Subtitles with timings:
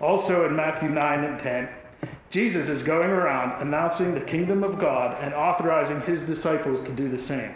[0.00, 1.68] Also in Matthew 9 and 10,
[2.30, 7.08] Jesus is going around announcing the kingdom of God and authorizing his disciples to do
[7.08, 7.54] the same,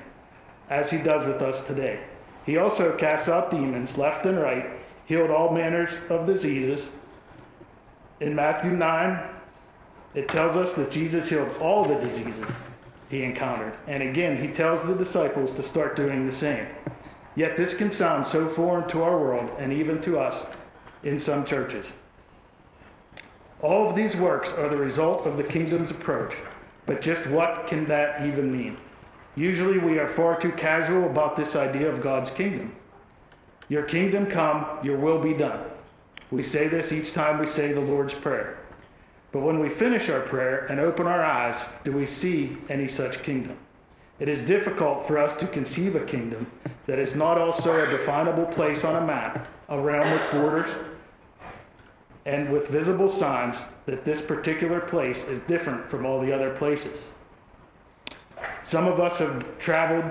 [0.70, 2.02] as he does with us today.
[2.46, 4.70] He also casts out demons left and right,
[5.04, 6.88] healed all manners of diseases.
[8.20, 9.22] In Matthew 9,
[10.14, 12.48] it tells us that Jesus healed all the diseases
[13.08, 13.74] he encountered.
[13.86, 16.66] And again, he tells the disciples to start doing the same.
[17.36, 20.46] Yet this can sound so foreign to our world and even to us
[21.02, 21.86] in some churches.
[23.62, 26.34] All of these works are the result of the kingdom's approach,
[26.84, 28.76] but just what can that even mean?
[29.36, 32.74] Usually we are far too casual about this idea of God's kingdom.
[33.68, 35.60] Your kingdom come, your will be done.
[36.32, 38.58] We say this each time we say the Lord's Prayer.
[39.30, 43.22] But when we finish our prayer and open our eyes, do we see any such
[43.22, 43.56] kingdom?
[44.18, 46.50] It is difficult for us to conceive a kingdom
[46.86, 50.74] that is not also a definable place on a map, a realm with borders,
[52.24, 57.04] and with visible signs that this particular place is different from all the other places.
[58.64, 60.04] Some of us have traveled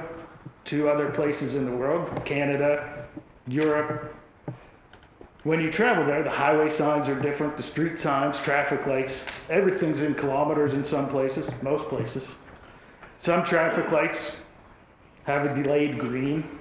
[0.66, 3.05] to other places in the world, Canada,
[3.47, 4.16] Europe.
[5.44, 10.02] When you travel there, the highway signs are different, the street signs, traffic lights, everything's
[10.02, 12.27] in kilometers in some places, most places.
[13.19, 14.36] Some traffic lights
[15.23, 16.59] have a delayed green.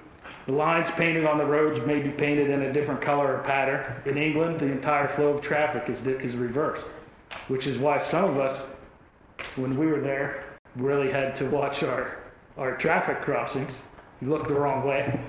[0.51, 3.85] The lines painted on the roads may be painted in a different color or pattern.
[4.05, 6.89] In England, the entire flow of traffic is, is reversed,
[7.47, 8.65] which is why some of us,
[9.55, 12.19] when we were there, really had to watch our,
[12.59, 13.75] our traffic crossings.
[14.21, 15.21] You look the wrong way,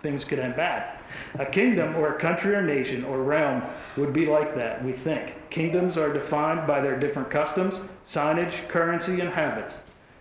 [0.00, 1.00] things could end bad.
[1.40, 3.64] A kingdom or a country or nation or realm
[3.96, 5.34] would be like that, we think.
[5.50, 9.74] Kingdoms are defined by their different customs, signage, currency, and habits.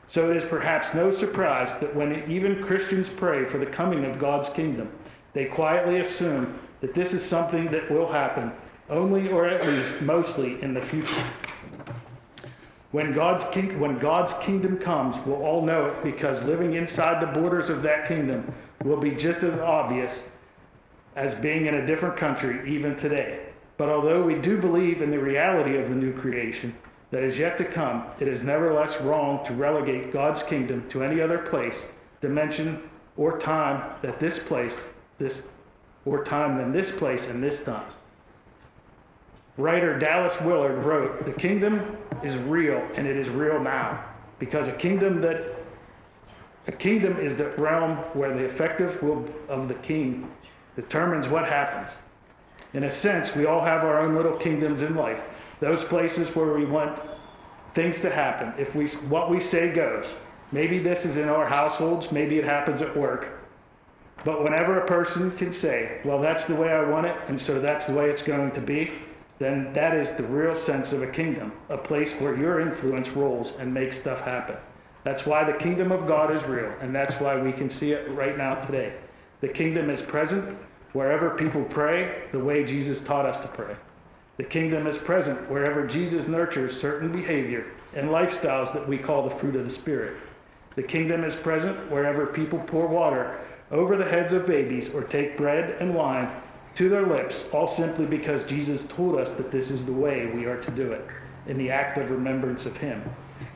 [0.10, 4.18] So it is perhaps no surprise that when even Christians pray for the coming of
[4.18, 4.92] God's kingdom,
[5.34, 8.52] they quietly assume that this is something that will happen
[8.90, 11.24] only or at least mostly in the future.
[12.92, 17.40] When God's, king, when God's kingdom comes, we'll all know it because living inside the
[17.40, 18.52] borders of that kingdom
[18.84, 20.24] will be just as obvious
[21.18, 23.46] as being in a different country even today.
[23.78, 26.76] But although we do believe in the reality of the new creation
[27.12, 31.22] that is yet to come, it is nevertheless wrong to relegate God's kingdom to any
[31.22, 31.86] other place,
[32.22, 32.82] dimension,
[33.18, 34.76] or time that this place,
[35.18, 35.42] this
[36.06, 37.86] or time than this place and this time.
[39.58, 44.06] Writer Dallas Willard wrote, The kingdom is real and it is real now.
[44.40, 45.56] Because a kingdom that
[46.68, 50.32] a kingdom is the realm where the effective will of the king
[50.76, 51.90] determines what happens.
[52.74, 55.22] In a sense, we all have our own little kingdoms in life.
[55.60, 57.02] Those places where we want
[57.76, 58.54] things to happen.
[58.58, 60.16] If we what we say goes.
[60.52, 63.40] Maybe this is in our households, maybe it happens at work.
[64.26, 67.62] But whenever a person can say, well, that's the way I want it, and so
[67.62, 68.92] that's the way it's going to be,
[69.38, 73.54] then that is the real sense of a kingdom, a place where your influence rolls
[73.60, 74.58] and makes stuff happen.
[75.04, 78.12] That's why the kingdom of God is real, and that's why we can see it
[78.12, 78.94] right now today.
[79.40, 80.58] The kingdom is present
[80.92, 83.76] wherever people pray the way Jesus taught us to pray.
[84.40, 89.36] The kingdom is present wherever Jesus nurtures certain behavior and lifestyles that we call the
[89.36, 90.16] fruit of the Spirit.
[90.78, 93.38] The kingdom is present wherever people pour water
[93.70, 96.32] over the heads of babies or take bread and wine
[96.76, 100.46] to their lips, all simply because Jesus told us that this is the way we
[100.46, 101.06] are to do it,
[101.48, 103.04] in the act of remembrance of Him.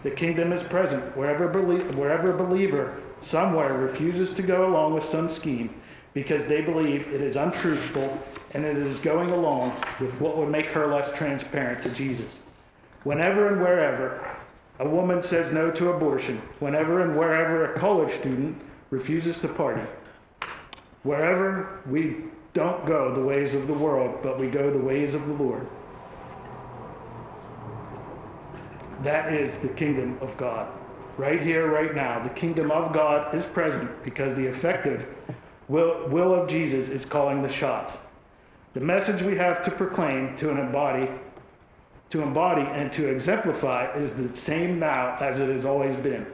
[0.04, 5.06] The kingdom is present wherever, belie- wherever a believer somewhere refuses to go along with
[5.06, 5.80] some scheme
[6.14, 10.68] because they believe it is untruthful and it is going along with what would make
[10.68, 12.40] her less transparent to Jesus.
[13.04, 14.38] Whenever and wherever
[14.80, 19.82] a woman says no to abortion, whenever and wherever a college student refuses to party,
[21.04, 22.18] wherever we
[22.54, 25.68] don't go the ways of the world, but we go the ways of the Lord.
[29.02, 30.72] That is the kingdom of God.
[31.18, 35.06] Right here, right now, the kingdom of God is present because the effective
[35.74, 37.94] will, will of Jesus is calling the shots.
[38.76, 41.10] The message we have to proclaim, to embody,
[42.12, 46.28] to embody and to exemplify is the same now as it has always been.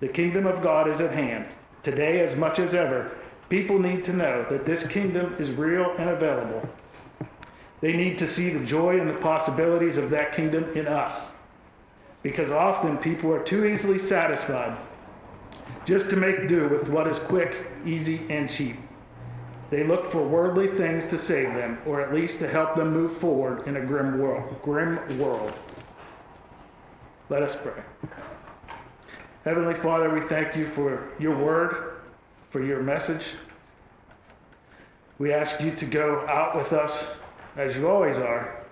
[0.00, 1.46] The kingdom of God is at hand.
[1.84, 3.12] Today, as much as ever,
[3.48, 6.68] people need to know that this kingdom is real and available.
[7.80, 11.28] They need to see the joy and the possibilities of that kingdom in us.
[12.24, 14.76] Because often people are too easily satisfied
[15.90, 18.76] just to make do with what is quick, easy, and cheap.
[19.70, 23.18] They look for worldly things to save them, or at least to help them move
[23.18, 24.54] forward in a grim world.
[24.62, 25.52] Grim world.
[27.28, 27.82] Let us pray.
[29.44, 31.94] Heavenly Father, we thank you for your word,
[32.50, 33.34] for your message.
[35.18, 37.08] We ask you to go out with us,
[37.56, 38.64] as you always are,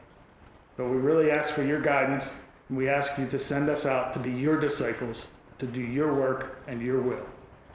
[0.76, 2.26] But we really ask for your guidance,
[2.68, 5.24] and we ask you to send us out to be your disciples,
[5.58, 7.26] to do your work and your will.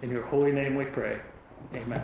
[0.01, 1.19] In your holy name we pray.
[1.73, 2.03] Amen.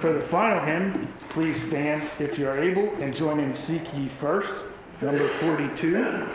[0.00, 4.08] For the final hymn, please stand if you are able and join in Seek Ye
[4.20, 4.52] First,
[5.00, 6.28] number 42.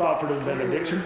[0.00, 1.04] For the benediction.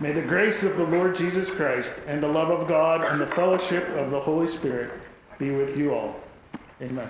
[0.00, 3.28] May the grace of the Lord Jesus Christ and the love of God and the
[3.28, 5.06] fellowship of the Holy Spirit
[5.38, 6.16] be with you all.
[6.82, 7.08] Amen.